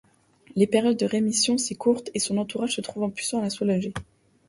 Les 0.55 0.65
périodes 0.65 0.97
de 0.97 1.05
rémissions 1.05 1.59
s'écourtent 1.59 2.09
et 2.15 2.19
son 2.19 2.37
entourage 2.39 2.73
se 2.77 2.81
trouve 2.81 3.03
impuissant 3.03 3.37
à 3.37 3.43
la 3.43 3.51
soulager. 3.51 3.93